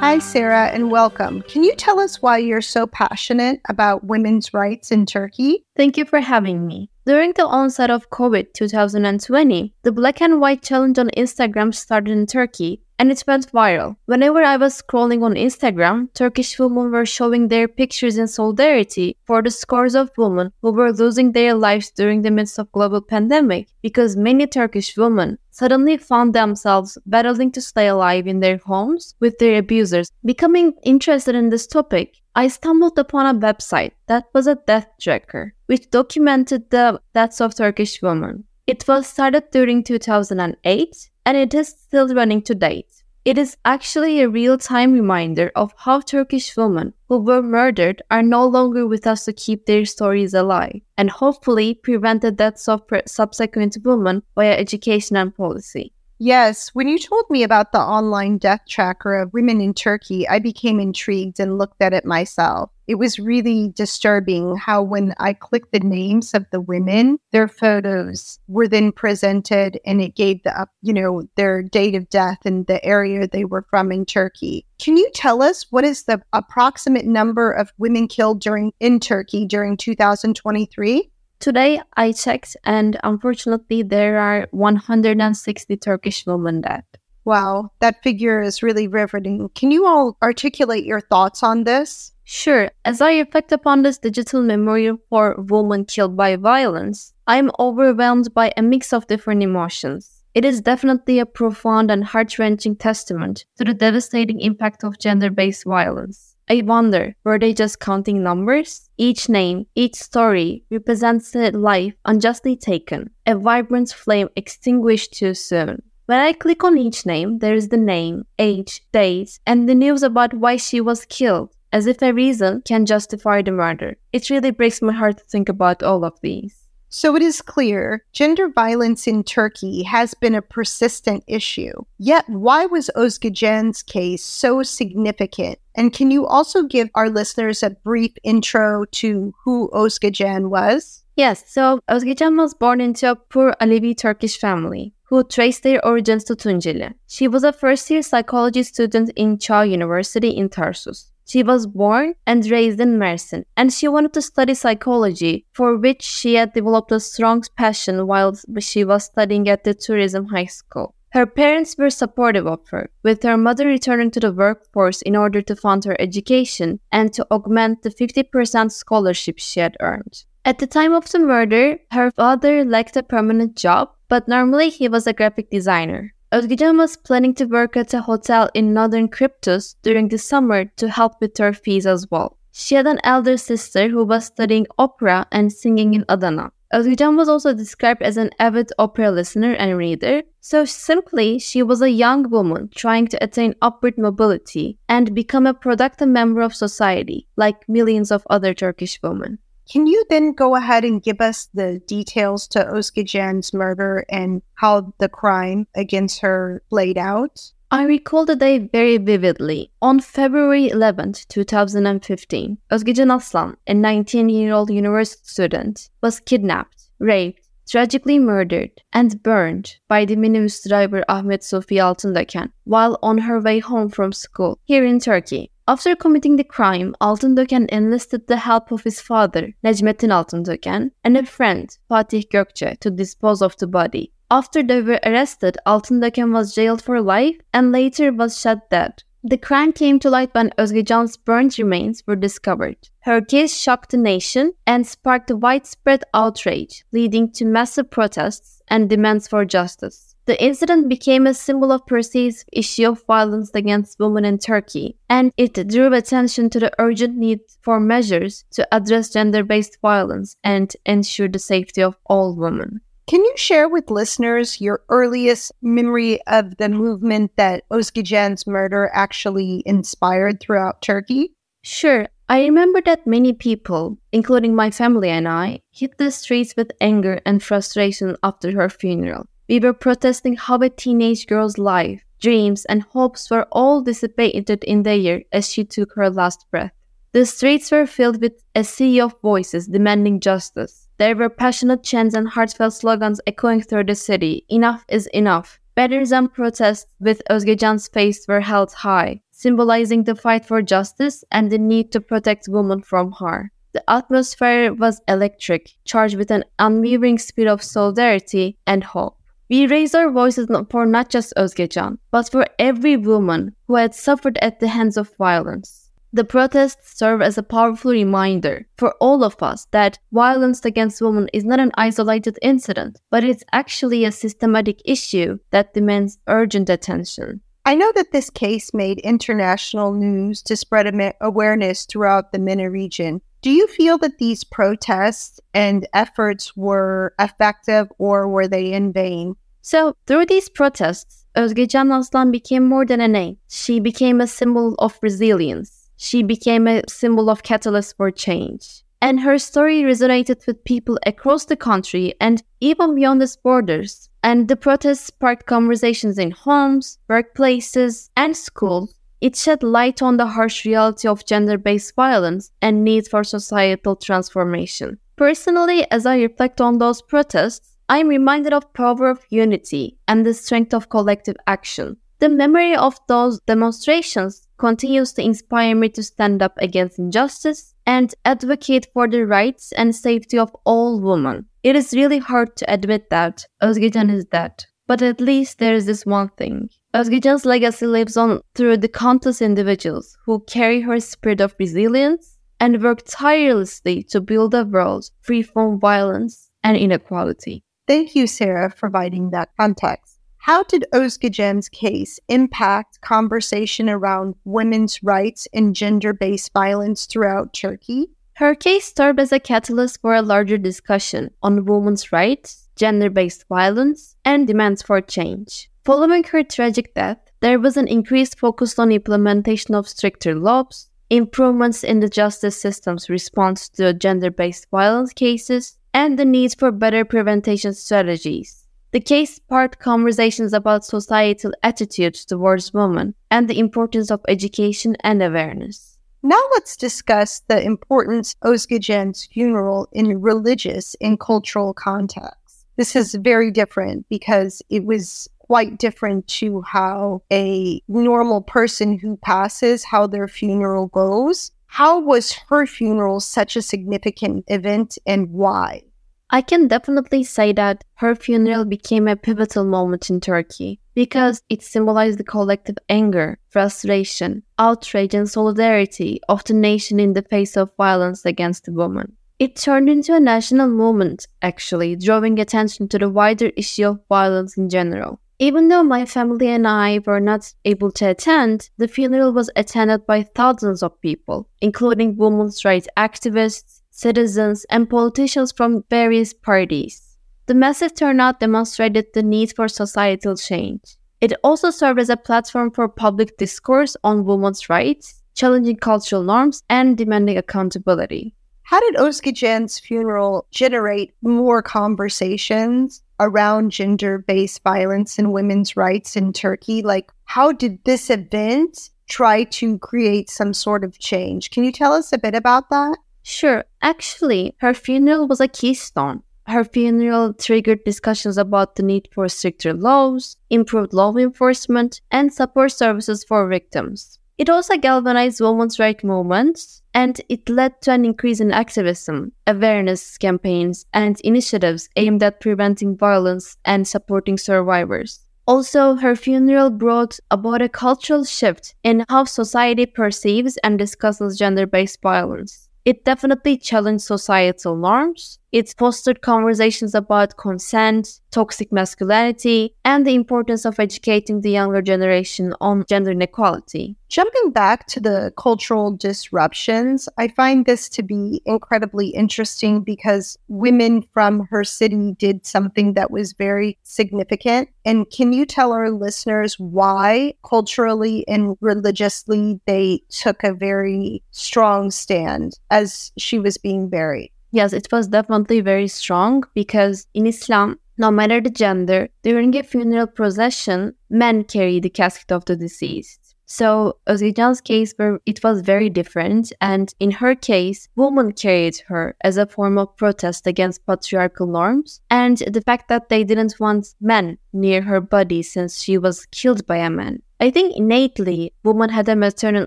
Hi, 0.00 0.18
Serra, 0.18 0.66
and 0.66 0.90
welcome. 0.90 1.42
Can 1.42 1.62
you 1.62 1.76
tell 1.76 2.00
us 2.00 2.20
why 2.20 2.38
you're 2.38 2.60
so 2.60 2.88
passionate 2.88 3.60
about 3.68 4.02
women's 4.02 4.52
rights 4.52 4.90
in 4.90 5.06
Turkey? 5.06 5.64
Thank 5.76 5.96
you 5.96 6.04
for 6.04 6.18
having 6.18 6.66
me. 6.66 6.89
During 7.06 7.32
the 7.32 7.46
onset 7.46 7.90
of 7.90 8.10
COVID 8.10 8.52
2020, 8.52 9.74
the 9.82 9.90
Black 9.90 10.20
and 10.20 10.38
White 10.38 10.62
Challenge 10.62 10.98
on 10.98 11.08
Instagram 11.16 11.74
started 11.74 12.12
in 12.12 12.26
Turkey 12.26 12.82
and 12.98 13.10
it 13.10 13.24
went 13.26 13.50
viral. 13.50 13.96
Whenever 14.04 14.42
I 14.42 14.58
was 14.58 14.82
scrolling 14.82 15.22
on 15.22 15.32
Instagram, 15.32 16.12
Turkish 16.12 16.58
women 16.58 16.90
were 16.90 17.06
showing 17.06 17.48
their 17.48 17.66
pictures 17.66 18.18
in 18.18 18.28
solidarity 18.28 19.16
for 19.24 19.40
the 19.40 19.50
scores 19.50 19.94
of 19.94 20.10
women 20.18 20.52
who 20.60 20.72
were 20.72 20.92
losing 20.92 21.32
their 21.32 21.54
lives 21.54 21.90
during 21.90 22.20
the 22.20 22.30
midst 22.30 22.58
of 22.58 22.70
global 22.72 23.00
pandemic 23.00 23.68
because 23.80 24.18
many 24.18 24.46
Turkish 24.46 24.94
women 24.98 25.38
suddenly 25.50 25.96
found 25.96 26.34
themselves 26.34 26.98
battling 27.06 27.50
to 27.52 27.62
stay 27.62 27.86
alive 27.88 28.26
in 28.26 28.40
their 28.40 28.58
homes 28.58 29.14
with 29.20 29.38
their 29.38 29.58
abusers. 29.58 30.12
Becoming 30.22 30.74
interested 30.84 31.34
in 31.34 31.48
this 31.48 31.66
topic, 31.66 32.16
I 32.34 32.48
stumbled 32.48 32.98
upon 32.98 33.26
a 33.26 33.38
website 33.38 33.92
that 34.06 34.26
was 34.34 34.46
a 34.46 34.54
death 34.66 34.86
tracker, 35.00 35.54
which 35.70 35.88
documented 35.88 36.68
the 36.70 37.00
deaths 37.14 37.40
of 37.40 37.54
Turkish 37.54 38.02
women. 38.02 38.42
It 38.66 38.88
was 38.88 39.06
started 39.06 39.52
during 39.52 39.84
2008 39.84 41.10
and 41.24 41.36
it 41.36 41.54
is 41.54 41.68
still 41.68 42.12
running 42.12 42.42
to 42.42 42.56
date. 42.56 43.04
It 43.24 43.38
is 43.38 43.56
actually 43.64 44.20
a 44.20 44.28
real 44.28 44.58
time 44.58 44.92
reminder 44.92 45.52
of 45.54 45.72
how 45.76 46.00
Turkish 46.00 46.56
women 46.56 46.94
who 47.08 47.18
were 47.18 47.40
murdered 47.40 48.02
are 48.10 48.24
no 48.24 48.44
longer 48.44 48.84
with 48.84 49.06
us 49.06 49.24
to 49.26 49.32
keep 49.32 49.66
their 49.66 49.84
stories 49.84 50.34
alive 50.34 50.80
and 50.98 51.08
hopefully 51.08 51.74
prevent 51.74 52.22
the 52.22 52.32
deaths 52.32 52.66
of 52.66 52.82
subsequent 53.06 53.76
women 53.84 54.24
via 54.34 54.58
education 54.58 55.16
and 55.16 55.36
policy. 55.36 55.92
Yes, 56.22 56.68
when 56.74 56.86
you 56.86 56.98
told 56.98 57.24
me 57.30 57.42
about 57.42 57.72
the 57.72 57.80
online 57.80 58.36
death 58.36 58.60
tracker 58.68 59.18
of 59.18 59.32
women 59.32 59.62
in 59.62 59.72
Turkey, 59.72 60.28
I 60.28 60.38
became 60.38 60.78
intrigued 60.78 61.40
and 61.40 61.56
looked 61.56 61.80
at 61.80 61.94
it 61.94 62.04
myself. 62.04 62.70
It 62.86 62.96
was 62.96 63.18
really 63.18 63.72
disturbing 63.74 64.54
how, 64.58 64.82
when 64.82 65.14
I 65.18 65.32
clicked 65.32 65.72
the 65.72 65.80
names 65.80 66.34
of 66.34 66.44
the 66.52 66.60
women, 66.60 67.18
their 67.32 67.48
photos 67.48 68.38
were 68.48 68.68
then 68.68 68.92
presented 68.92 69.80
and 69.86 70.02
it 70.02 70.14
gave 70.14 70.42
the, 70.42 70.66
you 70.82 70.92
know, 70.92 71.22
their 71.36 71.62
date 71.62 71.94
of 71.94 72.10
death 72.10 72.44
and 72.44 72.66
the 72.66 72.84
area 72.84 73.26
they 73.26 73.46
were 73.46 73.64
from 73.70 73.90
in 73.90 74.04
Turkey. 74.04 74.66
Can 74.78 74.98
you 74.98 75.10
tell 75.14 75.40
us 75.40 75.64
what 75.70 75.84
is 75.84 76.02
the 76.02 76.20
approximate 76.34 77.06
number 77.06 77.50
of 77.50 77.72
women 77.78 78.06
killed 78.06 78.42
during 78.42 78.72
in 78.78 79.00
Turkey 79.00 79.46
during 79.46 79.78
2023? 79.78 81.10
Today 81.40 81.80
I 81.96 82.12
checked, 82.12 82.54
and 82.64 83.00
unfortunately, 83.02 83.82
there 83.82 84.18
are 84.18 84.46
160 84.50 85.74
Turkish 85.78 86.26
women 86.26 86.60
dead. 86.60 86.84
Wow, 87.24 87.70
that 87.80 88.02
figure 88.02 88.42
is 88.42 88.62
really 88.62 88.86
riveting. 88.86 89.48
Can 89.54 89.70
you 89.70 89.86
all 89.86 90.18
articulate 90.22 90.84
your 90.84 91.00
thoughts 91.00 91.42
on 91.42 91.64
this? 91.64 92.12
Sure. 92.24 92.70
As 92.84 93.00
I 93.00 93.18
reflect 93.18 93.52
upon 93.52 93.82
this 93.82 93.96
digital 93.96 94.42
memorial 94.42 94.98
for 95.08 95.34
women 95.38 95.86
killed 95.86 96.14
by 96.14 96.36
violence, 96.36 97.14
I 97.26 97.38
am 97.38 97.50
overwhelmed 97.58 98.34
by 98.34 98.52
a 98.58 98.62
mix 98.62 98.92
of 98.92 99.06
different 99.06 99.42
emotions. 99.42 100.22
It 100.34 100.44
is 100.44 100.60
definitely 100.60 101.20
a 101.20 101.26
profound 101.26 101.90
and 101.90 102.04
heart 102.04 102.38
wrenching 102.38 102.76
testament 102.76 103.46
to 103.56 103.64
the 103.64 103.72
devastating 103.72 104.40
impact 104.40 104.84
of 104.84 104.98
gender 104.98 105.30
based 105.30 105.64
violence. 105.64 106.29
I 106.50 106.62
wonder, 106.62 107.14
were 107.22 107.38
they 107.38 107.54
just 107.54 107.78
counting 107.78 108.24
numbers? 108.24 108.90
Each 108.98 109.28
name, 109.28 109.66
each 109.76 109.94
story 109.94 110.64
represents 110.68 111.32
a 111.36 111.52
life 111.52 111.94
unjustly 112.04 112.56
taken, 112.56 113.10
a 113.24 113.36
vibrant 113.36 113.90
flame 113.90 114.28
extinguished 114.34 115.12
too 115.12 115.34
soon. 115.34 115.80
When 116.06 116.18
I 116.18 116.32
click 116.32 116.64
on 116.64 116.76
each 116.76 117.06
name, 117.06 117.38
there 117.38 117.54
is 117.54 117.68
the 117.68 117.76
name, 117.76 118.24
age, 118.40 118.82
date, 118.90 119.38
and 119.46 119.68
the 119.68 119.76
news 119.76 120.02
about 120.02 120.34
why 120.34 120.56
she 120.56 120.80
was 120.80 121.04
killed, 121.04 121.54
as 121.72 121.86
if 121.86 122.02
a 122.02 122.12
reason 122.12 122.62
can 122.66 122.84
justify 122.84 123.42
the 123.42 123.52
murder. 123.52 123.96
It 124.12 124.28
really 124.28 124.50
breaks 124.50 124.82
my 124.82 124.92
heart 124.92 125.18
to 125.18 125.24
think 125.26 125.48
about 125.48 125.84
all 125.84 126.04
of 126.04 126.18
these. 126.20 126.66
So 126.92 127.14
it 127.14 127.22
is 127.22 127.40
clear 127.40 128.04
gender 128.12 128.48
violence 128.48 129.06
in 129.06 129.22
Turkey 129.22 129.84
has 129.84 130.12
been 130.12 130.34
a 130.34 130.42
persistent 130.42 131.22
issue. 131.28 131.72
Yet, 131.98 132.28
why 132.28 132.66
was 132.66 132.90
Özgecan's 132.96 133.82
case 133.82 134.24
so 134.24 134.64
significant? 134.64 135.60
And 135.76 135.92
can 135.92 136.10
you 136.10 136.26
also 136.26 136.64
give 136.64 136.90
our 136.96 137.08
listeners 137.08 137.62
a 137.62 137.70
brief 137.70 138.10
intro 138.24 138.86
to 138.92 139.32
who 139.44 139.70
Özgecan 139.72 140.50
was? 140.50 141.04
Yes, 141.14 141.44
so 141.46 141.78
Özgecan 141.88 142.36
was 142.36 142.54
born 142.54 142.80
into 142.80 143.12
a 143.12 143.14
poor 143.14 143.54
Alevi 143.60 143.96
Turkish 143.96 144.36
family 144.36 144.92
who 145.10 145.24
traced 145.24 145.62
their 145.64 145.84
origins 145.84 146.24
to 146.24 146.34
Tunceli. 146.34 146.94
She 147.08 147.28
was 147.28 147.44
a 147.44 147.52
first 147.52 147.90
year 147.90 148.02
psychology 148.02 148.62
student 148.62 149.10
in 149.16 149.38
Çağ 149.38 149.68
University 149.68 150.30
in 150.30 150.48
Tarsus. 150.48 151.09
She 151.30 151.44
was 151.44 151.68
born 151.68 152.14
and 152.26 152.44
raised 152.50 152.80
in 152.80 152.98
Mersin, 152.98 153.44
and 153.56 153.72
she 153.72 153.86
wanted 153.86 154.12
to 154.14 154.20
study 154.20 154.52
psychology, 154.54 155.46
for 155.52 155.76
which 155.76 156.02
she 156.02 156.34
had 156.34 156.54
developed 156.54 156.90
a 156.90 156.98
strong 156.98 157.44
passion 157.56 158.08
while 158.08 158.36
she 158.58 158.82
was 158.82 159.04
studying 159.04 159.48
at 159.48 159.62
the 159.62 159.72
tourism 159.72 160.26
high 160.26 160.46
school. 160.46 160.96
Her 161.12 161.26
parents 161.26 161.78
were 161.78 161.90
supportive 161.90 162.48
of 162.48 162.68
her, 162.70 162.90
with 163.04 163.22
her 163.22 163.36
mother 163.36 163.64
returning 163.66 164.10
to 164.10 164.18
the 164.18 164.32
workforce 164.32 165.02
in 165.02 165.14
order 165.14 165.40
to 165.42 165.54
fund 165.54 165.84
her 165.84 165.96
education 166.00 166.80
and 166.90 167.12
to 167.12 167.24
augment 167.30 167.82
the 167.82 167.90
50% 167.90 168.72
scholarship 168.72 169.38
she 169.38 169.60
had 169.60 169.76
earned. 169.78 170.24
At 170.44 170.58
the 170.58 170.66
time 170.66 170.92
of 170.92 171.08
the 171.12 171.20
murder, 171.20 171.78
her 171.92 172.10
father 172.10 172.64
lacked 172.64 172.96
a 172.96 173.04
permanent 173.04 173.54
job, 173.54 173.90
but 174.08 174.26
normally 174.26 174.68
he 174.68 174.88
was 174.88 175.06
a 175.06 175.12
graphic 175.12 175.48
designer. 175.48 176.12
Özgecan 176.32 176.78
was 176.78 176.96
planning 176.96 177.34
to 177.34 177.44
work 177.46 177.76
at 177.76 177.92
a 177.92 178.02
hotel 178.02 178.48
in 178.54 178.72
northern 178.72 179.08
Kryptos 179.08 179.74
during 179.82 180.06
the 180.06 180.16
summer 180.16 180.66
to 180.76 180.88
help 180.88 181.20
with 181.20 181.36
her 181.38 181.52
fees 181.52 181.86
as 181.86 182.08
well. 182.08 182.38
She 182.52 182.76
had 182.76 182.86
an 182.86 183.00
elder 183.02 183.36
sister 183.36 183.88
who 183.88 184.04
was 184.04 184.26
studying 184.26 184.68
opera 184.78 185.26
and 185.32 185.52
singing 185.52 185.94
in 185.94 186.04
Adana. 186.08 186.52
Özgecan 186.72 187.16
was 187.16 187.28
also 187.28 187.52
described 187.52 188.00
as 188.00 188.16
an 188.16 188.30
avid 188.38 188.70
opera 188.78 189.10
listener 189.10 189.54
and 189.54 189.76
reader, 189.76 190.22
so 190.40 190.64
simply 190.64 191.40
she 191.40 191.64
was 191.64 191.82
a 191.82 191.90
young 191.90 192.30
woman 192.30 192.70
trying 192.76 193.08
to 193.08 193.24
attain 193.24 193.56
upward 193.60 193.98
mobility 193.98 194.78
and 194.88 195.16
become 195.16 195.48
a 195.48 195.54
productive 195.54 196.06
member 196.06 196.42
of 196.42 196.54
society, 196.54 197.26
like 197.36 197.68
millions 197.68 198.12
of 198.12 198.24
other 198.30 198.54
Turkish 198.54 199.02
women. 199.02 199.40
Can 199.70 199.86
you 199.86 200.04
then 200.10 200.32
go 200.32 200.56
ahead 200.56 200.84
and 200.84 201.00
give 201.00 201.20
us 201.20 201.48
the 201.54 201.78
details 201.86 202.48
to 202.48 202.58
Özgecan's 202.64 203.54
murder 203.54 204.04
and 204.08 204.42
how 204.54 204.92
the 204.98 205.08
crime 205.08 205.68
against 205.76 206.22
her 206.22 206.64
played 206.70 206.98
out? 206.98 207.52
I 207.70 207.84
recall 207.84 208.26
the 208.26 208.34
day 208.34 208.58
very 208.58 208.98
vividly. 208.98 209.70
On 209.80 210.00
February 210.00 210.70
11, 210.70 211.12
2015, 211.28 212.58
Özgecan 212.72 213.16
Aslan, 213.16 213.56
a 213.68 213.72
19-year-old 213.72 214.70
university 214.70 215.22
student, 215.24 215.88
was 216.02 216.18
kidnapped, 216.18 216.90
raped, 216.98 217.46
tragically 217.68 218.18
murdered, 218.18 218.72
and 218.92 219.22
burned 219.22 219.76
by 219.86 220.04
the 220.04 220.16
minibus 220.16 220.68
driver 220.68 221.04
Ahmet 221.08 221.42
Suphi 221.42 221.76
Altındöken 221.76 222.50
while 222.64 222.98
on 223.04 223.18
her 223.18 223.40
way 223.40 223.60
home 223.60 223.88
from 223.88 224.12
school 224.12 224.58
here 224.64 224.84
in 224.84 224.98
Turkey. 224.98 225.52
After 225.70 225.94
committing 225.94 226.34
the 226.34 226.42
crime, 226.42 226.96
Altındöken 227.00 227.68
enlisted 227.70 228.26
the 228.26 228.38
help 228.38 228.72
of 228.72 228.82
his 228.82 229.00
father, 229.00 229.54
Necmettin 229.62 230.10
Altındöken, 230.10 230.90
and 231.04 231.16
a 231.16 231.24
friend, 231.24 231.78
Fatih 231.88 232.28
Gökçe, 232.28 232.76
to 232.80 232.90
dispose 232.90 233.40
of 233.40 233.56
the 233.58 233.68
body. 233.68 234.10
After 234.32 234.64
they 234.64 234.82
were 234.82 234.98
arrested, 235.04 235.58
Altındöken 235.64 236.32
was 236.32 236.56
jailed 236.56 236.82
for 236.82 237.00
life 237.00 237.36
and 237.54 237.70
later 237.70 238.12
was 238.12 238.40
shot 238.40 238.68
dead. 238.68 239.04
The 239.22 239.38
crime 239.38 239.72
came 239.72 240.00
to 240.00 240.10
light 240.10 240.34
when 240.34 240.50
Özgecan's 240.58 241.16
burnt 241.16 241.56
remains 241.56 242.02
were 242.04 242.16
discovered. 242.16 242.88
Her 243.02 243.20
case 243.20 243.56
shocked 243.56 243.92
the 243.92 243.96
nation 243.96 244.54
and 244.66 244.84
sparked 244.84 245.30
widespread 245.30 246.02
outrage, 246.12 246.84
leading 246.90 247.30
to 247.34 247.44
massive 247.44 247.92
protests 247.92 248.60
and 248.66 248.90
demands 248.90 249.28
for 249.28 249.44
justice. 249.44 250.09
The 250.26 250.42
incident 250.42 250.88
became 250.88 251.26
a 251.26 251.34
symbol 251.34 251.72
of 251.72 251.86
perceived 251.86 252.44
issue 252.52 252.88
of 252.88 253.04
violence 253.06 253.50
against 253.54 253.98
women 253.98 254.24
in 254.24 254.38
Turkey, 254.38 254.96
and 255.08 255.32
it 255.36 255.54
drew 255.66 255.92
attention 255.92 256.50
to 256.50 256.60
the 256.60 256.72
urgent 256.78 257.16
need 257.16 257.40
for 257.62 257.80
measures 257.80 258.44
to 258.52 258.68
address 258.72 259.10
gender-based 259.10 259.78
violence 259.82 260.36
and 260.44 260.72
ensure 260.86 261.28
the 261.28 261.38
safety 261.38 261.82
of 261.82 261.96
all 262.06 262.36
women. 262.36 262.80
Can 263.08 263.24
you 263.24 263.32
share 263.36 263.68
with 263.68 263.90
listeners 263.90 264.60
your 264.60 264.82
earliest 264.88 265.50
memory 265.62 266.20
of 266.28 266.58
the 266.58 266.68
movement 266.68 267.32
that 267.34 267.68
Özgecan's 267.68 268.46
murder 268.46 268.88
actually 268.92 269.64
inspired 269.66 270.38
throughout 270.38 270.80
Turkey? 270.80 271.34
Sure. 271.62 272.06
I 272.28 272.42
remember 272.42 272.80
that 272.82 273.08
many 273.08 273.32
people, 273.32 273.98
including 274.12 274.54
my 274.54 274.70
family 274.70 275.08
and 275.08 275.26
I, 275.26 275.62
hit 275.72 275.98
the 275.98 276.12
streets 276.12 276.54
with 276.56 276.70
anger 276.80 277.20
and 277.26 277.42
frustration 277.42 278.16
after 278.22 278.52
her 278.52 278.68
funeral. 278.68 279.26
We 279.50 279.58
were 279.58 279.72
protesting 279.72 280.36
how 280.36 280.58
a 280.58 280.68
teenage 280.68 281.26
girl's 281.26 281.58
life, 281.58 282.04
dreams, 282.20 282.64
and 282.66 282.82
hopes 282.82 283.28
were 283.32 283.48
all 283.50 283.82
dissipated 283.82 284.62
in 284.62 284.84
the 284.84 284.92
air 284.92 285.22
as 285.32 285.50
she 285.50 285.64
took 285.64 285.92
her 285.94 286.08
last 286.08 286.46
breath. 286.52 286.70
The 287.10 287.26
streets 287.26 287.72
were 287.72 287.84
filled 287.84 288.20
with 288.20 288.34
a 288.54 288.62
sea 288.62 289.00
of 289.00 289.20
voices 289.22 289.66
demanding 289.66 290.20
justice. 290.20 290.86
There 290.98 291.16
were 291.16 291.28
passionate 291.28 291.82
chants 291.82 292.14
and 292.14 292.28
heartfelt 292.28 292.74
slogans 292.74 293.20
echoing 293.26 293.62
through 293.62 293.86
the 293.86 293.96
city. 293.96 294.44
Enough 294.48 294.84
is 294.88 295.08
enough. 295.08 295.58
Banners 295.74 296.12
and 296.12 296.32
protests 296.32 296.86
with 297.00 297.20
Özgecan's 297.28 297.88
face 297.88 298.28
were 298.28 298.42
held 298.42 298.72
high, 298.72 299.20
symbolizing 299.32 300.04
the 300.04 300.14
fight 300.14 300.46
for 300.46 300.62
justice 300.62 301.24
and 301.32 301.50
the 301.50 301.58
need 301.58 301.90
to 301.90 302.00
protect 302.00 302.46
women 302.46 302.82
from 302.82 303.10
harm. 303.10 303.50
The 303.72 303.82
atmosphere 303.90 304.72
was 304.72 305.02
electric, 305.08 305.72
charged 305.84 306.14
with 306.14 306.30
an 306.30 306.44
unwavering 306.60 307.18
spirit 307.18 307.50
of 307.50 307.64
solidarity 307.64 308.56
and 308.64 308.84
hope. 308.84 309.16
We 309.50 309.66
raised 309.66 309.96
our 309.96 310.12
voices 310.12 310.48
for 310.70 310.86
not 310.86 311.10
just 311.10 311.34
Özgecan, 311.36 311.98
but 312.12 312.30
for 312.30 312.46
every 312.60 312.96
woman 312.96 313.56
who 313.66 313.74
had 313.74 313.96
suffered 313.96 314.38
at 314.40 314.60
the 314.60 314.68
hands 314.68 314.96
of 314.96 315.12
violence. 315.18 315.90
The 316.12 316.22
protests 316.22 316.96
serve 316.96 317.20
as 317.20 317.36
a 317.36 317.42
powerful 317.42 317.90
reminder 317.90 318.68
for 318.76 318.94
all 319.00 319.24
of 319.24 319.42
us 319.42 319.66
that 319.72 319.98
violence 320.12 320.64
against 320.64 321.02
women 321.02 321.28
is 321.32 321.44
not 321.44 321.58
an 321.58 321.72
isolated 321.74 322.38
incident, 322.42 323.00
but 323.10 323.24
it's 323.24 323.42
actually 323.50 324.04
a 324.04 324.12
systematic 324.12 324.82
issue 324.84 325.38
that 325.50 325.74
demands 325.74 326.18
urgent 326.28 326.70
attention. 326.70 327.40
I 327.64 327.74
know 327.74 327.90
that 327.96 328.12
this 328.12 328.30
case 328.30 328.72
made 328.72 329.00
international 329.00 329.92
news 329.92 330.42
to 330.42 330.56
spread 330.56 331.14
awareness 331.20 331.86
throughout 331.86 332.32
the 332.32 332.38
MENA 332.38 332.70
region. 332.70 333.20
Do 333.42 333.50
you 333.50 333.66
feel 333.66 333.98
that 333.98 334.18
these 334.18 334.44
protests 334.44 335.40
and 335.54 335.86
efforts 335.94 336.56
were 336.56 337.14
effective 337.18 337.88
or 337.98 338.28
were 338.28 338.48
they 338.48 338.72
in 338.72 338.92
vain? 338.92 339.36
So, 339.62 339.94
through 340.06 340.26
these 340.26 340.48
protests, 340.48 341.24
Özgecan 341.36 341.96
Aslan 341.96 342.30
became 342.30 342.66
more 342.68 342.84
than 342.84 343.00
a 343.00 343.08
name. 343.08 343.38
She 343.48 343.80
became 343.80 344.20
a 344.20 344.26
symbol 344.26 344.74
of 344.78 344.98
resilience 345.02 345.80
she 346.02 346.22
became 346.22 346.66
a 346.66 346.82
symbol 346.88 347.28
of 347.28 347.42
catalyst 347.42 347.98
for 347.98 348.10
change. 348.10 348.82
And 349.02 349.20
her 349.20 349.36
story 349.38 349.82
resonated 349.82 350.46
with 350.46 350.64
people 350.64 350.98
across 351.04 351.44
the 351.44 351.56
country 351.56 352.14
and 352.18 352.42
even 352.58 352.94
beyond 352.94 353.22
its 353.22 353.36
borders. 353.36 354.08
And 354.22 354.48
the 354.48 354.56
protests 354.56 355.04
sparked 355.04 355.44
conversations 355.44 356.16
in 356.16 356.30
homes, 356.30 356.96
workplaces, 357.10 358.08
and 358.16 358.34
schools. 358.34 358.94
It 359.20 359.36
shed 359.36 359.62
light 359.62 360.00
on 360.00 360.16
the 360.16 360.26
harsh 360.26 360.64
reality 360.64 361.06
of 361.06 361.26
gender 361.26 361.58
based 361.58 361.94
violence 361.94 362.50
and 362.62 362.84
need 362.84 363.06
for 363.08 363.22
societal 363.22 363.96
transformation. 363.96 364.98
Personally, 365.16 365.86
as 365.90 366.06
I 366.06 366.16
reflect 366.16 366.60
on 366.60 366.78
those 366.78 367.02
protests, 367.02 367.76
I'm 367.88 368.08
reminded 368.08 368.52
of 368.52 368.72
power 368.72 369.10
of 369.10 369.26
unity 369.28 369.98
and 370.08 370.24
the 370.24 370.32
strength 370.32 370.72
of 370.72 370.88
collective 370.88 371.36
action. 371.46 371.98
The 372.20 372.28
memory 372.28 372.76
of 372.76 372.98
those 373.08 373.40
demonstrations 373.40 374.46
continues 374.58 375.12
to 375.14 375.22
inspire 375.22 375.74
me 375.74 375.88
to 375.90 376.02
stand 376.02 376.42
up 376.42 376.54
against 376.58 376.98
injustice 376.98 377.74
and 377.86 378.14
advocate 378.24 378.86
for 378.92 379.08
the 379.08 379.26
rights 379.26 379.72
and 379.72 379.96
safety 379.96 380.38
of 380.38 380.54
all 380.64 381.00
women. 381.00 381.46
It 381.62 381.76
is 381.76 381.92
really 381.92 382.18
hard 382.18 382.56
to 382.56 382.72
admit 382.72 383.10
that 383.10 383.46
Özgecan 383.62 384.10
is 384.14 384.24
dead, 384.26 384.64
but 384.86 385.02
at 385.02 385.20
least 385.20 385.58
there 385.58 385.74
is 385.74 385.86
this 385.86 386.06
one 386.06 386.28
thing. 386.38 386.70
Özgecan's 386.92 387.44
legacy 387.44 387.86
lives 387.86 388.16
on 388.16 388.40
through 388.56 388.76
the 388.78 388.88
countless 388.88 389.40
individuals 389.40 390.18
who 390.26 390.40
carry 390.40 390.80
her 390.80 390.98
spirit 390.98 391.40
of 391.40 391.54
resilience 391.56 392.36
and 392.58 392.82
work 392.82 393.02
tirelessly 393.06 394.02
to 394.02 394.20
build 394.20 394.54
a 394.54 394.64
world 394.64 395.08
free 395.20 395.42
from 395.42 395.78
violence 395.78 396.50
and 396.64 396.76
inequality. 396.76 397.62
Thank 397.86 398.16
you, 398.16 398.26
Serra, 398.26 398.70
for 398.70 398.90
providing 398.90 399.30
that 399.30 399.50
context. 399.56 400.18
How 400.38 400.64
did 400.64 400.84
Özgecan's 400.92 401.68
case 401.68 402.18
impact 402.28 403.00
conversation 403.02 403.88
around 403.88 404.34
women's 404.44 405.00
rights 405.00 405.46
and 405.52 405.76
gender 405.76 406.12
based 406.12 406.52
violence 406.52 407.06
throughout 407.06 407.52
Turkey? 407.52 408.08
Her 408.34 408.56
case 408.56 408.92
served 408.92 409.20
as 409.20 409.30
a 409.30 409.38
catalyst 409.38 410.00
for 410.00 410.14
a 410.14 410.22
larger 410.22 410.58
discussion 410.58 411.30
on 411.40 411.66
women's 411.66 412.10
rights, 412.10 412.68
gender 412.74 413.10
based 413.10 413.44
violence, 413.48 414.16
and 414.24 414.44
demands 414.44 414.82
for 414.82 415.00
change. 415.00 415.69
Following 415.84 416.24
her 416.24 416.44
tragic 416.44 416.92
death, 416.94 417.18
there 417.40 417.58
was 417.58 417.78
an 417.78 417.88
increased 417.88 418.38
focus 418.38 418.78
on 418.78 418.92
implementation 418.92 419.74
of 419.74 419.88
stricter 419.88 420.34
laws, 420.34 420.90
improvements 421.08 421.82
in 421.82 422.00
the 422.00 422.08
justice 422.08 422.60
system's 422.60 423.08
response 423.08 423.68
to 423.70 423.94
gender 423.94 424.30
based 424.30 424.68
violence 424.70 425.14
cases, 425.14 425.78
and 425.94 426.18
the 426.18 426.26
need 426.26 426.54
for 426.58 426.70
better 426.70 427.04
prevention 427.06 427.72
strategies. 427.72 428.66
The 428.92 429.00
case 429.00 429.36
sparked 429.36 429.78
conversations 429.78 430.52
about 430.52 430.84
societal 430.84 431.52
attitudes 431.62 432.26
towards 432.26 432.74
women 432.74 433.14
and 433.30 433.48
the 433.48 433.58
importance 433.58 434.10
of 434.10 434.20
education 434.28 434.96
and 435.02 435.22
awareness. 435.22 435.96
Now 436.22 436.42
let's 436.52 436.76
discuss 436.76 437.40
the 437.48 437.62
importance 437.62 438.36
of 438.42 438.52
Özgecan's 438.52 439.24
funeral 439.32 439.88
in 439.92 440.20
religious 440.20 440.94
and 441.00 441.18
cultural 441.18 441.72
contexts. 441.72 442.66
This 442.76 442.94
is 442.94 443.14
very 443.14 443.50
different 443.50 444.06
because 444.10 444.60
it 444.68 444.84
was 444.84 445.28
quite 445.50 445.78
different 445.78 446.28
to 446.28 446.62
how 446.62 447.20
a 447.32 447.82
normal 447.88 448.40
person 448.40 448.96
who 448.96 449.16
passes, 449.16 449.82
how 449.82 450.06
their 450.06 450.28
funeral 450.28 450.86
goes. 450.86 451.50
How 451.66 451.98
was 451.98 452.38
her 452.48 452.66
funeral 452.66 453.18
such 453.18 453.56
a 453.56 453.62
significant 453.62 454.44
event 454.46 454.96
and 455.06 455.28
why? 455.32 455.82
I 456.30 456.40
can 456.40 456.68
definitely 456.68 457.24
say 457.24 457.52
that 457.54 457.82
her 457.94 458.14
funeral 458.14 458.64
became 458.64 459.08
a 459.08 459.16
pivotal 459.16 459.64
moment 459.64 460.08
in 460.08 460.20
Turkey 460.20 460.78
because 460.94 461.42
it 461.48 461.64
symbolized 461.64 462.20
the 462.20 462.30
collective 462.32 462.78
anger, 462.88 463.40
frustration, 463.48 464.44
outrage, 464.56 465.14
and 465.14 465.28
solidarity 465.28 466.20
of 466.28 466.44
the 466.44 466.54
nation 466.54 467.00
in 467.00 467.14
the 467.14 467.22
face 467.22 467.56
of 467.56 467.74
violence 467.76 468.24
against 468.24 468.68
women. 468.68 469.16
It 469.40 469.56
turned 469.56 469.88
into 469.88 470.14
a 470.14 470.20
national 470.20 470.68
movement, 470.68 471.26
actually, 471.42 471.96
drawing 471.96 472.38
attention 472.38 472.86
to 472.90 472.98
the 473.00 473.10
wider 473.10 473.50
issue 473.56 473.88
of 473.88 474.00
violence 474.08 474.56
in 474.56 474.68
general. 474.68 475.18
Even 475.42 475.68
though 475.68 475.82
my 475.82 476.04
family 476.04 476.48
and 476.48 476.68
I 476.68 477.00
were 477.06 477.18
not 477.18 477.54
able 477.64 477.90
to 477.92 478.10
attend, 478.10 478.68
the 478.76 478.86
funeral 478.86 479.32
was 479.32 479.48
attended 479.56 480.04
by 480.04 480.22
thousands 480.22 480.82
of 480.82 481.00
people, 481.00 481.48
including 481.62 482.18
women's 482.18 482.62
rights 482.62 482.86
activists, 482.98 483.80
citizens, 483.90 484.66
and 484.68 484.90
politicians 484.90 485.50
from 485.50 485.82
various 485.88 486.34
parties. 486.34 487.16
The 487.46 487.54
massive 487.54 487.94
turnout 487.94 488.40
demonstrated 488.40 489.06
the 489.14 489.22
need 489.22 489.56
for 489.56 489.66
societal 489.66 490.36
change. 490.36 490.98
It 491.22 491.32
also 491.42 491.70
served 491.70 492.00
as 492.00 492.10
a 492.10 492.18
platform 492.18 492.70
for 492.70 492.86
public 492.86 493.38
discourse 493.38 493.96
on 494.04 494.26
women's 494.26 494.68
rights, 494.68 495.22
challenging 495.34 495.76
cultural 495.76 496.22
norms, 496.22 496.62
and 496.68 496.98
demanding 496.98 497.38
accountability. 497.38 498.34
How 498.64 498.78
did 498.80 498.96
Özgecan's 498.96 499.78
funeral 499.78 500.46
generate 500.50 501.14
more 501.22 501.62
conversations 501.62 503.02
around 503.20 503.70
gender 503.70 504.18
based 504.18 504.62
violence 504.64 505.18
and 505.18 505.32
women's 505.32 505.76
rights 505.76 506.16
in 506.16 506.32
Turkey? 506.32 506.82
Like, 506.82 507.12
how 507.26 507.52
did 507.52 507.78
this 507.84 508.10
event 508.10 508.90
try 509.08 509.44
to 509.44 509.78
create 509.78 510.30
some 510.30 510.54
sort 510.54 510.82
of 510.82 510.98
change? 510.98 511.50
Can 511.50 511.62
you 511.64 511.72
tell 511.72 511.92
us 511.92 512.12
a 512.12 512.18
bit 512.18 512.34
about 512.34 512.70
that? 512.70 512.96
Sure, 513.22 513.64
actually, 513.82 514.56
her 514.60 514.72
funeral 514.72 515.28
was 515.28 515.40
a 515.40 515.48
keystone. 515.48 516.22
Her 516.46 516.64
funeral 516.64 517.34
triggered 517.34 517.84
discussions 517.84 518.38
about 518.38 518.76
the 518.76 518.82
need 518.82 519.08
for 519.12 519.28
stricter 519.28 519.74
laws, 519.74 520.36
improved 520.48 520.92
law 520.92 521.14
enforcement, 521.16 522.00
and 522.10 522.32
support 522.32 522.72
services 522.72 523.22
for 523.22 523.46
victims. 523.46 524.19
It 524.40 524.48
also 524.48 524.78
galvanized 524.78 525.42
women's 525.42 525.78
rights 525.78 526.02
movements 526.02 526.80
and 526.94 527.20
it 527.28 527.46
led 527.50 527.82
to 527.82 527.92
an 527.92 528.06
increase 528.06 528.40
in 528.40 528.52
activism, 528.52 529.32
awareness 529.46 530.16
campaigns, 530.16 530.86
and 530.94 531.20
initiatives 531.20 531.90
aimed 531.96 532.22
at 532.22 532.40
preventing 532.40 532.96
violence 532.96 533.58
and 533.66 533.86
supporting 533.86 534.38
survivors. 534.38 535.20
Also, 535.46 535.96
her 535.96 536.16
funeral 536.16 536.70
brought 536.70 537.20
about 537.30 537.60
a 537.60 537.68
cultural 537.68 538.24
shift 538.24 538.74
in 538.82 539.04
how 539.10 539.24
society 539.24 539.84
perceives 539.84 540.56
and 540.64 540.78
discusses 540.78 541.36
gender 541.36 541.66
based 541.66 542.00
violence. 542.00 542.70
It 542.86 543.04
definitely 543.04 543.58
challenged 543.58 544.04
societal 544.04 544.74
norms. 544.74 545.38
It 545.52 545.74
fostered 545.76 546.22
conversations 546.22 546.94
about 546.94 547.36
consent, 547.36 548.20
toxic 548.30 548.70
masculinity, 548.70 549.74
and 549.84 550.06
the 550.06 550.14
importance 550.14 550.64
of 550.64 550.78
educating 550.78 551.40
the 551.40 551.50
younger 551.50 551.82
generation 551.82 552.54
on 552.60 552.84
gender 552.88 553.10
inequality. 553.10 553.96
Jumping 554.08 554.50
back 554.50 554.86
to 554.88 555.00
the 555.00 555.32
cultural 555.36 555.90
disruptions, 555.96 557.08
I 557.18 557.28
find 557.28 557.66
this 557.66 557.88
to 557.90 558.02
be 558.02 558.42
incredibly 558.46 559.08
interesting 559.08 559.82
because 559.82 560.38
women 560.48 561.02
from 561.02 561.48
her 561.50 561.64
city 561.64 562.14
did 562.18 562.46
something 562.46 562.94
that 562.94 563.10
was 563.10 563.32
very 563.32 563.76
significant. 563.82 564.68
And 564.84 565.10
can 565.10 565.32
you 565.32 565.46
tell 565.46 565.72
our 565.72 565.90
listeners 565.90 566.58
why, 566.58 567.34
culturally 567.44 568.26
and 568.28 568.56
religiously, 568.60 569.60
they 569.66 570.02
took 570.10 570.44
a 570.44 570.54
very 570.54 571.22
strong 571.32 571.90
stand 571.90 572.58
as 572.70 573.12
she 573.18 573.38
was 573.38 573.58
being 573.58 573.88
buried? 573.88 574.30
Yes, 574.52 574.72
it 574.72 574.88
was 574.90 575.08
definitely 575.08 575.60
very 575.60 575.88
strong 575.88 576.44
because 576.54 577.06
in 577.14 577.26
Islam, 577.26 577.78
no 577.98 578.10
matter 578.10 578.40
the 578.40 578.50
gender, 578.50 579.08
during 579.22 579.56
a 579.56 579.62
funeral 579.62 580.06
procession, 580.06 580.94
men 581.08 581.44
carry 581.44 581.78
the 581.78 581.90
casket 581.90 582.32
of 582.32 582.44
the 582.46 582.56
deceased. 582.56 583.36
So 583.46 583.96
Özgecan's 584.08 584.60
case 584.60 584.94
where 584.96 585.18
it 585.26 585.42
was 585.42 585.60
very 585.60 585.90
different 585.90 586.52
and 586.60 586.94
in 587.00 587.10
her 587.10 587.34
case, 587.34 587.88
women 587.96 588.30
carried 588.32 588.78
her 588.86 589.16
as 589.24 589.36
a 589.36 589.46
form 589.46 589.76
of 589.76 589.96
protest 589.96 590.46
against 590.46 590.86
patriarchal 590.86 591.48
norms 591.48 592.00
and 592.10 592.38
the 592.38 592.60
fact 592.60 592.88
that 592.88 593.08
they 593.08 593.24
didn't 593.24 593.56
want 593.58 593.88
men 594.00 594.38
near 594.52 594.82
her 594.82 595.00
body 595.00 595.42
since 595.42 595.82
she 595.82 595.98
was 595.98 596.26
killed 596.26 596.64
by 596.64 596.76
a 596.76 596.90
man. 596.90 597.22
I 597.40 597.50
think 597.50 597.76
innately, 597.76 598.52
women 598.62 598.90
had 598.90 599.08
a 599.08 599.16
maternal 599.16 599.66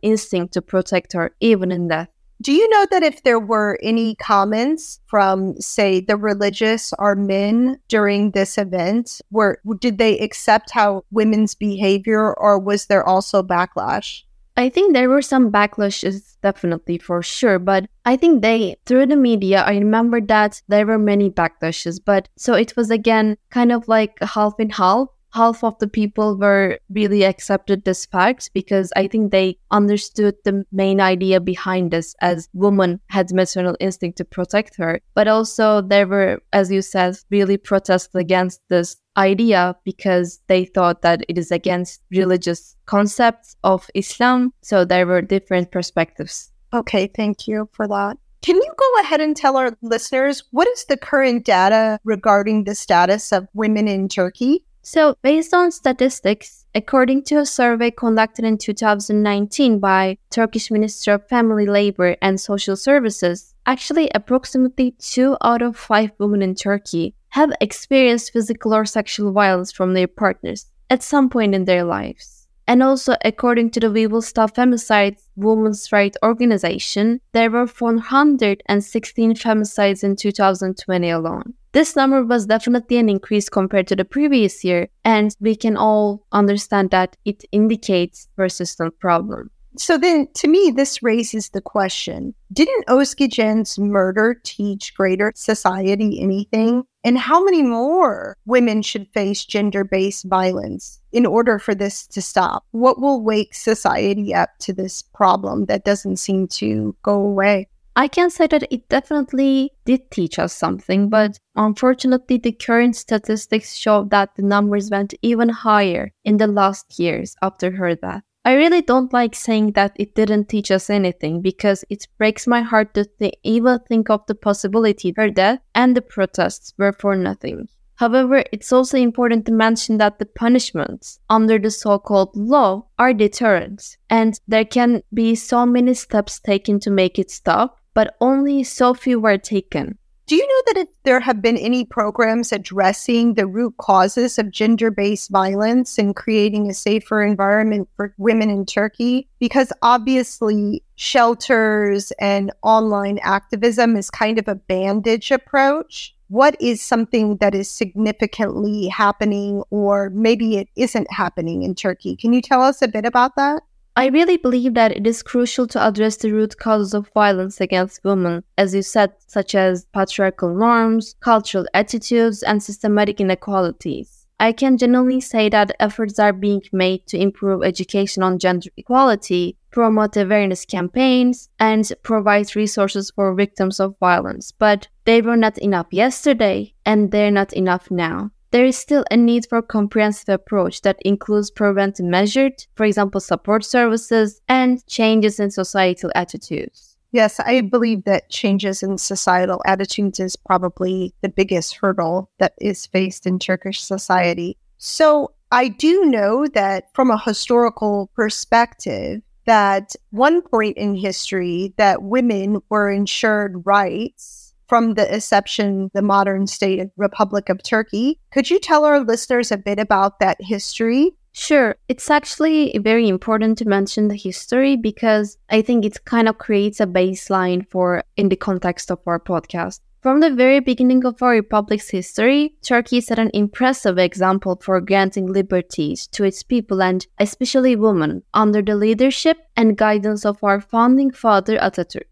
instinct 0.00 0.54
to 0.54 0.62
protect 0.62 1.12
her 1.12 1.32
even 1.40 1.70
in 1.70 1.88
death. 1.88 2.08
Do 2.42 2.52
you 2.52 2.68
know 2.68 2.86
that 2.90 3.02
if 3.02 3.22
there 3.22 3.40
were 3.40 3.78
any 3.82 4.14
comments 4.16 5.00
from, 5.06 5.58
say, 5.60 6.00
the 6.00 6.16
religious 6.16 6.92
or 6.98 7.16
men 7.16 7.80
during 7.88 8.32
this 8.32 8.58
event, 8.58 9.22
were 9.30 9.58
did 9.80 9.98
they 9.98 10.18
accept 10.18 10.70
how 10.70 11.04
women's 11.10 11.54
behavior, 11.54 12.34
or 12.34 12.58
was 12.58 12.86
there 12.86 13.06
also 13.06 13.42
backlash? 13.42 14.22
I 14.58 14.70
think 14.70 14.94
there 14.94 15.10
were 15.10 15.22
some 15.22 15.52
backlashes, 15.52 16.36
definitely 16.42 16.98
for 16.98 17.22
sure. 17.22 17.58
But 17.58 17.88
I 18.06 18.16
think 18.16 18.40
they, 18.40 18.76
through 18.86 19.06
the 19.06 19.16
media, 19.16 19.62
I 19.62 19.72
remember 19.72 20.20
that 20.22 20.62
there 20.68 20.86
were 20.86 20.98
many 20.98 21.30
backlashes. 21.30 22.00
But 22.02 22.28
so 22.36 22.54
it 22.54 22.74
was 22.76 22.90
again 22.90 23.36
kind 23.50 23.70
of 23.70 23.86
like 23.88 24.18
half 24.22 24.54
in 24.58 24.70
half 24.70 25.08
half 25.36 25.62
of 25.62 25.78
the 25.78 25.86
people 25.86 26.36
were 26.38 26.78
really 26.88 27.22
accepted 27.22 27.84
this 27.84 28.06
fact 28.06 28.50
because 28.54 28.90
I 28.96 29.06
think 29.06 29.30
they 29.30 29.58
understood 29.70 30.34
the 30.44 30.64
main 30.72 30.98
idea 31.00 31.40
behind 31.40 31.90
this 31.90 32.14
as 32.20 32.48
woman 32.54 33.00
had 33.08 33.32
maternal 33.32 33.76
instinct 33.78 34.16
to 34.18 34.24
protect 34.24 34.76
her. 34.76 35.00
But 35.14 35.28
also 35.28 35.82
there 35.82 36.06
were, 36.06 36.40
as 36.52 36.72
you 36.72 36.80
said, 36.80 37.16
really 37.30 37.58
protests 37.58 38.14
against 38.14 38.62
this 38.70 38.96
idea 39.16 39.76
because 39.84 40.40
they 40.46 40.64
thought 40.64 41.02
that 41.02 41.22
it 41.28 41.36
is 41.36 41.50
against 41.50 42.02
religious 42.10 42.74
concepts 42.86 43.56
of 43.62 43.90
Islam. 43.94 44.52
So 44.62 44.84
there 44.86 45.06
were 45.06 45.20
different 45.20 45.70
perspectives. 45.70 46.50
Okay, 46.72 47.08
thank 47.14 47.46
you 47.46 47.68
for 47.72 47.86
that. 47.88 48.16
Can 48.42 48.56
you 48.56 48.72
go 48.78 49.00
ahead 49.00 49.20
and 49.20 49.36
tell 49.36 49.56
our 49.56 49.76
listeners 49.82 50.44
what 50.50 50.68
is 50.68 50.84
the 50.84 50.96
current 50.96 51.44
data 51.44 51.98
regarding 52.04 52.64
the 52.64 52.74
status 52.74 53.32
of 53.32 53.48
women 53.54 53.88
in 53.88 54.08
Turkey? 54.08 54.64
So, 54.88 55.16
based 55.20 55.52
on 55.52 55.72
statistics, 55.72 56.64
according 56.72 57.24
to 57.24 57.40
a 57.40 57.44
survey 57.44 57.90
conducted 57.90 58.44
in 58.44 58.56
2019 58.56 59.80
by 59.80 60.16
Turkish 60.30 60.70
Ministry 60.70 61.12
of 61.12 61.26
Family 61.26 61.66
Labor 61.66 62.14
and 62.22 62.40
Social 62.40 62.76
Services, 62.76 63.52
actually 63.66 64.08
approximately 64.14 64.92
2 64.92 65.38
out 65.42 65.60
of 65.60 65.76
5 65.76 66.12
women 66.20 66.40
in 66.40 66.54
Turkey 66.54 67.16
have 67.30 67.52
experienced 67.60 68.32
physical 68.32 68.72
or 68.72 68.84
sexual 68.84 69.32
violence 69.32 69.72
from 69.72 69.94
their 69.94 70.06
partners 70.06 70.66
at 70.88 71.02
some 71.02 71.30
point 71.30 71.52
in 71.52 71.64
their 71.64 71.82
lives. 71.82 72.35
And 72.68 72.82
also, 72.82 73.14
according 73.24 73.70
to 73.70 73.80
the 73.80 73.90
We 73.90 74.06
Will 74.06 74.22
Stop 74.22 74.56
Femicide 74.56 75.18
Women's 75.36 75.92
Rights 75.92 76.18
Organization, 76.24 77.20
there 77.32 77.50
were 77.50 77.66
416 77.66 79.34
femicides 79.34 80.02
in 80.02 80.16
2020 80.16 81.10
alone. 81.10 81.54
This 81.72 81.94
number 81.94 82.24
was 82.24 82.46
definitely 82.46 82.96
an 82.96 83.08
increase 83.08 83.48
compared 83.48 83.86
to 83.88 83.96
the 83.96 84.04
previous 84.04 84.64
year, 84.64 84.88
and 85.04 85.36
we 85.40 85.54
can 85.54 85.76
all 85.76 86.26
understand 86.32 86.90
that 86.90 87.16
it 87.24 87.44
indicates 87.52 88.28
persistent 88.34 88.98
problem. 88.98 89.50
So 89.78 89.98
then, 89.98 90.28
to 90.34 90.48
me, 90.48 90.72
this 90.74 91.02
raises 91.02 91.50
the 91.50 91.60
question 91.60 92.34
Didn't 92.52 92.86
Özgecan's 92.86 93.78
murder 93.78 94.40
teach 94.42 94.94
greater 94.94 95.32
society 95.36 96.18
anything? 96.20 96.84
And 97.06 97.16
how 97.16 97.44
many 97.44 97.62
more 97.62 98.36
women 98.46 98.82
should 98.82 99.06
face 99.14 99.44
gender 99.44 99.84
based 99.84 100.24
violence 100.24 101.00
in 101.12 101.24
order 101.24 101.60
for 101.60 101.72
this 101.72 102.04
to 102.08 102.20
stop? 102.20 102.64
What 102.72 103.00
will 103.00 103.22
wake 103.22 103.54
society 103.54 104.34
up 104.34 104.50
to 104.62 104.72
this 104.72 105.02
problem 105.02 105.66
that 105.66 105.84
doesn't 105.84 106.16
seem 106.16 106.48
to 106.58 106.96
go 107.04 107.14
away? 107.14 107.68
I 107.94 108.08
can 108.08 108.28
say 108.28 108.48
that 108.48 108.66
it 108.72 108.88
definitely 108.88 109.70
did 109.84 110.10
teach 110.10 110.40
us 110.40 110.52
something, 110.52 111.08
but 111.08 111.38
unfortunately, 111.54 112.38
the 112.38 112.50
current 112.50 112.96
statistics 112.96 113.76
show 113.76 114.02
that 114.10 114.34
the 114.34 114.42
numbers 114.42 114.90
went 114.90 115.14
even 115.22 115.48
higher 115.48 116.12
in 116.24 116.38
the 116.38 116.48
last 116.48 116.98
years 116.98 117.36
after 117.40 117.70
her 117.70 117.94
death. 117.94 118.24
I 118.46 118.52
really 118.52 118.80
don't 118.80 119.12
like 119.12 119.34
saying 119.34 119.72
that 119.72 119.96
it 119.96 120.14
didn't 120.14 120.48
teach 120.48 120.70
us 120.70 120.88
anything 120.88 121.42
because 121.42 121.84
it 121.90 122.06
breaks 122.16 122.46
my 122.46 122.62
heart 122.62 122.94
to 122.94 123.04
th- 123.04 123.34
even 123.42 123.80
think 123.80 124.08
of 124.08 124.24
the 124.28 124.36
possibility 124.36 125.12
her 125.16 125.30
death 125.30 125.58
and 125.74 125.96
the 125.96 126.00
protests 126.00 126.72
were 126.78 126.92
for 126.92 127.16
nothing. 127.16 127.66
However, 127.96 128.44
it's 128.52 128.72
also 128.72 128.98
important 128.98 129.46
to 129.46 129.52
mention 129.52 129.98
that 129.98 130.20
the 130.20 130.26
punishments 130.26 131.18
under 131.28 131.58
the 131.58 131.72
so 131.72 131.98
called 131.98 132.36
law 132.36 132.86
are 133.00 133.12
deterrents, 133.12 133.96
and 134.08 134.38
there 134.46 134.64
can 134.64 135.02
be 135.12 135.34
so 135.34 135.66
many 135.66 135.94
steps 135.94 136.38
taken 136.38 136.78
to 136.80 136.90
make 136.90 137.18
it 137.18 137.32
stop, 137.32 137.80
but 137.94 138.14
only 138.20 138.62
so 138.62 138.94
few 138.94 139.18
were 139.18 139.38
taken. 139.38 139.98
Do 140.26 140.34
you 140.34 140.44
know 140.44 140.62
that 140.66 140.80
if 140.80 140.88
there 141.04 141.20
have 141.20 141.40
been 141.40 141.56
any 141.56 141.84
programs 141.84 142.50
addressing 142.50 143.34
the 143.34 143.46
root 143.46 143.76
causes 143.78 144.40
of 144.40 144.50
gender 144.50 144.90
based 144.90 145.30
violence 145.30 145.98
and 145.98 146.16
creating 146.16 146.68
a 146.68 146.74
safer 146.74 147.22
environment 147.22 147.88
for 147.94 148.12
women 148.18 148.50
in 148.50 148.66
Turkey? 148.66 149.28
Because 149.38 149.72
obviously, 149.82 150.82
shelters 150.96 152.10
and 152.18 152.50
online 152.64 153.20
activism 153.22 153.96
is 153.96 154.10
kind 154.10 154.40
of 154.40 154.48
a 154.48 154.56
bandage 154.56 155.30
approach. 155.30 156.12
What 156.26 156.60
is 156.60 156.82
something 156.82 157.36
that 157.36 157.54
is 157.54 157.70
significantly 157.70 158.88
happening, 158.88 159.62
or 159.70 160.10
maybe 160.10 160.56
it 160.56 160.68
isn't 160.74 161.08
happening 161.08 161.62
in 161.62 161.76
Turkey? 161.76 162.16
Can 162.16 162.32
you 162.32 162.42
tell 162.42 162.62
us 162.62 162.82
a 162.82 162.88
bit 162.88 163.06
about 163.06 163.36
that? 163.36 163.62
I 163.98 164.08
really 164.08 164.36
believe 164.36 164.74
that 164.74 164.94
it 164.94 165.06
is 165.06 165.22
crucial 165.22 165.66
to 165.68 165.82
address 165.82 166.18
the 166.18 166.30
root 166.30 166.58
causes 166.58 166.92
of 166.92 167.08
violence 167.14 167.62
against 167.62 168.04
women, 168.04 168.44
as 168.58 168.74
you 168.74 168.82
said, 168.82 169.12
such 169.26 169.54
as 169.54 169.86
patriarchal 169.86 170.54
norms, 170.54 171.14
cultural 171.20 171.66
attitudes, 171.72 172.42
and 172.42 172.62
systematic 172.62 173.22
inequalities. 173.22 174.26
I 174.38 174.52
can 174.52 174.76
genuinely 174.76 175.22
say 175.22 175.48
that 175.48 175.74
efforts 175.80 176.18
are 176.18 176.34
being 176.34 176.60
made 176.74 177.06
to 177.06 177.18
improve 177.18 177.64
education 177.64 178.22
on 178.22 178.38
gender 178.38 178.68
equality, 178.76 179.56
promote 179.70 180.14
awareness 180.18 180.66
campaigns, 180.66 181.48
and 181.58 181.90
provide 182.02 182.54
resources 182.54 183.10
for 183.10 183.34
victims 183.34 183.80
of 183.80 183.98
violence. 183.98 184.52
But 184.52 184.88
they 185.06 185.22
were 185.22 185.38
not 185.38 185.56
enough 185.56 185.86
yesterday, 185.90 186.74
and 186.84 187.10
they're 187.12 187.30
not 187.30 187.54
enough 187.54 187.90
now 187.90 188.30
there 188.56 188.64
is 188.64 188.78
still 188.78 189.04
a 189.10 189.16
need 189.18 189.46
for 189.46 189.58
a 189.58 189.62
comprehensive 189.62 190.30
approach 190.30 190.80
that 190.80 190.96
includes 191.04 191.50
preventive 191.50 192.06
measures, 192.06 192.66
for 192.74 192.86
example, 192.86 193.20
support 193.20 193.62
services, 193.62 194.40
and 194.48 194.82
changes 194.86 195.38
in 195.38 195.50
societal 195.50 196.10
attitudes. 196.14 196.96
Yes, 197.12 197.38
I 197.38 197.60
believe 197.60 198.04
that 198.04 198.30
changes 198.30 198.82
in 198.82 198.96
societal 198.96 199.60
attitudes 199.66 200.20
is 200.20 200.36
probably 200.36 201.12
the 201.20 201.28
biggest 201.28 201.76
hurdle 201.76 202.30
that 202.38 202.54
is 202.58 202.86
faced 202.86 203.26
in 203.26 203.38
Turkish 203.38 203.82
society. 203.82 204.56
So 204.78 205.32
I 205.52 205.68
do 205.68 206.06
know 206.06 206.46
that 206.54 206.84
from 206.94 207.10
a 207.10 207.22
historical 207.22 208.10
perspective, 208.14 209.20
that 209.44 209.92
one 210.12 210.40
point 210.40 210.78
in 210.78 210.94
history 210.94 211.74
that 211.76 212.04
women 212.04 212.62
were 212.70 212.90
ensured 212.90 213.66
rights 213.66 214.45
from 214.66 214.94
the 214.94 215.12
inception, 215.12 215.90
the 215.94 216.02
modern 216.02 216.46
state 216.46 216.80
of 216.80 216.90
Republic 216.96 217.48
of 217.48 217.62
Turkey. 217.62 218.18
Could 218.32 218.50
you 218.50 218.58
tell 218.58 218.84
our 218.84 219.00
listeners 219.00 219.52
a 219.52 219.56
bit 219.56 219.78
about 219.78 220.20
that 220.20 220.36
history? 220.40 221.12
Sure, 221.32 221.76
it's 221.88 222.10
actually 222.10 222.78
very 222.82 223.08
important 223.08 223.58
to 223.58 223.68
mention 223.68 224.08
the 224.08 224.16
history 224.16 224.74
because 224.74 225.36
I 225.50 225.60
think 225.60 225.84
it 225.84 226.02
kind 226.06 226.28
of 226.28 226.38
creates 226.38 226.80
a 226.80 226.86
baseline 226.86 227.68
for 227.68 228.02
in 228.16 228.30
the 228.30 228.36
context 228.36 228.90
of 228.90 229.00
our 229.06 229.20
podcast. 229.20 229.80
From 230.00 230.20
the 230.20 230.30
very 230.30 230.60
beginning 230.60 231.04
of 231.04 231.20
our 231.20 231.32
republic's 231.32 231.90
history, 231.90 232.54
Turkey 232.62 233.02
set 233.02 233.18
an 233.18 233.30
impressive 233.34 233.98
example 233.98 234.58
for 234.62 234.80
granting 234.80 235.26
liberties 235.26 236.06
to 236.12 236.24
its 236.24 236.42
people 236.42 236.80
and 236.80 237.06
especially 237.18 237.76
women 237.76 238.22
under 238.32 238.62
the 238.62 238.76
leadership 238.76 239.36
and 239.56 239.76
guidance 239.76 240.24
of 240.24 240.42
our 240.42 240.60
founding 240.60 241.10
father 241.10 241.58
Atatürk. 241.58 242.06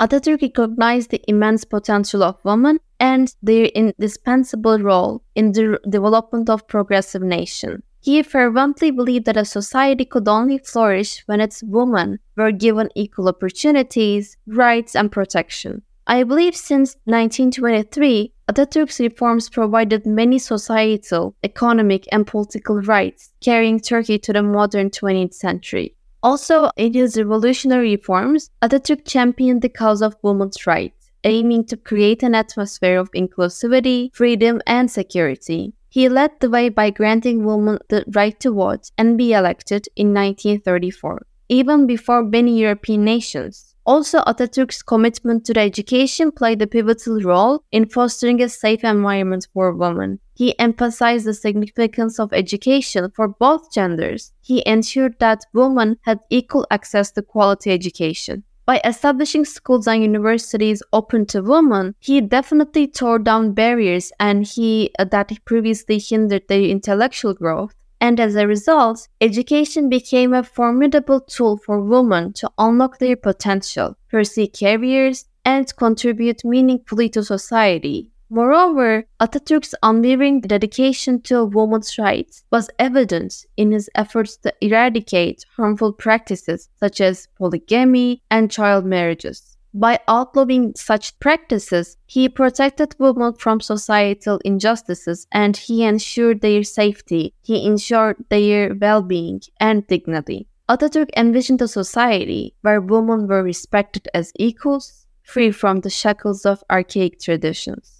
Atatürk 0.00 0.42
recognized 0.42 1.10
the 1.10 1.22
immense 1.26 1.64
potential 1.64 2.22
of 2.22 2.36
women 2.44 2.78
and 3.00 3.34
their 3.42 3.64
indispensable 3.66 4.78
role 4.78 5.22
in 5.34 5.52
the 5.52 5.80
development 5.88 6.48
of 6.48 6.68
progressive 6.68 7.22
nation. 7.22 7.82
He 8.00 8.22
fervently 8.22 8.92
believed 8.92 9.26
that 9.26 9.36
a 9.36 9.44
society 9.44 10.04
could 10.04 10.28
only 10.28 10.58
flourish 10.58 11.24
when 11.26 11.40
its 11.40 11.64
women 11.64 12.20
were 12.36 12.52
given 12.52 12.90
equal 12.94 13.28
opportunities, 13.28 14.36
rights, 14.46 14.94
and 14.94 15.10
protection. 15.10 15.82
I 16.06 16.22
believe 16.22 16.56
since 16.56 16.96
1923, 17.04 18.32
Atatürk's 18.48 19.00
reforms 19.00 19.50
provided 19.50 20.06
many 20.06 20.38
societal, 20.38 21.34
economic, 21.42 22.06
and 22.10 22.26
political 22.26 22.80
rights, 22.80 23.32
carrying 23.42 23.78
Turkey 23.78 24.18
to 24.20 24.32
the 24.32 24.42
modern 24.42 24.88
20th 24.90 25.34
century. 25.34 25.94
Also, 26.28 26.68
in 26.76 26.92
his 26.92 27.16
revolutionary 27.16 27.92
reforms, 27.92 28.50
Atatürk 28.60 29.06
championed 29.06 29.62
the 29.62 29.70
cause 29.70 30.02
of 30.02 30.14
women's 30.22 30.66
rights, 30.66 31.10
aiming 31.24 31.64
to 31.64 31.74
create 31.74 32.22
an 32.22 32.34
atmosphere 32.34 32.98
of 32.98 33.10
inclusivity, 33.12 34.14
freedom, 34.14 34.60
and 34.66 34.90
security. 34.90 35.72
He 35.88 36.06
led 36.10 36.32
the 36.40 36.50
way 36.50 36.68
by 36.68 36.90
granting 36.90 37.46
women 37.46 37.78
the 37.88 38.04
right 38.08 38.38
to 38.40 38.52
vote 38.52 38.90
and 38.98 39.16
be 39.16 39.32
elected 39.32 39.88
in 39.96 40.12
1934, 40.12 41.22
even 41.48 41.86
before 41.86 42.22
many 42.22 42.58
European 42.58 43.04
nations. 43.04 43.67
Also, 43.88 44.18
Atatürk's 44.26 44.82
commitment 44.82 45.46
to 45.46 45.58
education 45.58 46.30
played 46.30 46.60
a 46.60 46.66
pivotal 46.66 47.22
role 47.22 47.64
in 47.72 47.88
fostering 47.88 48.42
a 48.42 48.46
safe 48.50 48.84
environment 48.84 49.48
for 49.54 49.72
women. 49.72 50.20
He 50.34 50.58
emphasized 50.58 51.24
the 51.24 51.32
significance 51.32 52.20
of 52.20 52.34
education 52.34 53.10
for 53.16 53.28
both 53.28 53.72
genders. 53.72 54.34
He 54.42 54.62
ensured 54.66 55.18
that 55.20 55.46
women 55.54 55.96
had 56.02 56.20
equal 56.28 56.66
access 56.70 57.10
to 57.12 57.22
quality 57.22 57.70
education. 57.70 58.44
By 58.66 58.82
establishing 58.84 59.46
schools 59.46 59.88
and 59.88 60.02
universities 60.02 60.82
open 60.92 61.24
to 61.28 61.40
women, 61.40 61.94
he 61.98 62.20
definitely 62.20 62.88
tore 62.88 63.18
down 63.18 63.54
barriers 63.54 64.12
and 64.20 64.44
he 64.44 64.90
uh, 64.98 65.06
that 65.06 65.32
previously 65.46 65.98
hindered 65.98 66.46
their 66.48 66.60
intellectual 66.60 67.32
growth. 67.32 67.74
And 68.00 68.20
as 68.20 68.36
a 68.36 68.46
result, 68.46 69.08
education 69.20 69.88
became 69.88 70.32
a 70.32 70.42
formidable 70.42 71.20
tool 71.20 71.56
for 71.56 71.80
women 71.80 72.32
to 72.34 72.50
unlock 72.56 72.98
their 72.98 73.16
potential, 73.16 73.96
pursue 74.08 74.48
careers, 74.48 75.24
and 75.44 75.74
contribute 75.76 76.44
meaningfully 76.44 77.08
to 77.10 77.24
society. 77.24 78.10
Moreover, 78.30 79.04
Atatürk's 79.20 79.74
unwavering 79.82 80.42
dedication 80.42 81.22
to 81.22 81.46
women's 81.46 81.98
rights 81.98 82.44
was 82.52 82.70
evident 82.78 83.46
in 83.56 83.72
his 83.72 83.88
efforts 83.94 84.36
to 84.38 84.52
eradicate 84.60 85.46
harmful 85.56 85.94
practices 85.94 86.68
such 86.78 87.00
as 87.00 87.26
polygamy 87.36 88.22
and 88.30 88.50
child 88.50 88.84
marriages. 88.84 89.57
By 89.74 90.00
outlawing 90.08 90.72
such 90.76 91.18
practices, 91.20 91.96
he 92.06 92.28
protected 92.28 92.96
women 92.98 93.34
from 93.34 93.60
societal 93.60 94.40
injustices 94.44 95.26
and 95.30 95.56
he 95.56 95.84
ensured 95.84 96.40
their 96.40 96.64
safety. 96.64 97.34
He 97.42 97.66
ensured 97.66 98.24
their 98.30 98.74
well 98.74 99.02
being 99.02 99.42
and 99.60 99.86
dignity. 99.86 100.48
Atatürk 100.68 101.08
envisioned 101.16 101.62
a 101.62 101.68
society 101.68 102.54
where 102.62 102.80
women 102.80 103.26
were 103.26 103.42
respected 103.42 104.08
as 104.14 104.32
equals, 104.36 105.06
free 105.22 105.50
from 105.50 105.80
the 105.80 105.90
shackles 105.90 106.44
of 106.46 106.64
archaic 106.70 107.20
traditions. 107.20 107.98